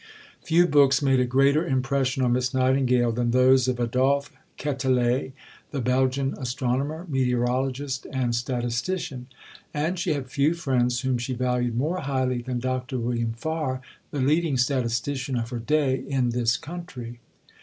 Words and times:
Few 0.41 0.65
books 0.65 1.03
made 1.03 1.19
a 1.19 1.27
greater 1.27 1.63
impression 1.63 2.23
on 2.23 2.31
Miss 2.33 2.55
Nightingale 2.55 3.11
than 3.11 3.29
those 3.29 3.67
of 3.67 3.79
Adolphe 3.79 4.35
Quetelet, 4.57 5.31
the 5.69 5.79
Belgian 5.79 6.33
astronomer, 6.39 7.05
meteorologist, 7.07 8.07
and 8.11 8.33
statistician; 8.33 9.27
and 9.75 9.99
she 9.99 10.13
had 10.13 10.25
few 10.31 10.55
friends 10.55 11.01
whom 11.01 11.19
she 11.19 11.35
valued 11.35 11.77
more 11.77 11.99
highly 11.99 12.41
than 12.41 12.57
Dr. 12.57 12.97
William 12.97 13.33
Farr, 13.33 13.79
the 14.09 14.21
leading 14.21 14.57
statistician 14.57 15.37
of 15.37 15.51
her 15.51 15.59
day 15.59 15.97
in 15.99 16.31
this 16.31 16.57
country. 16.57 17.19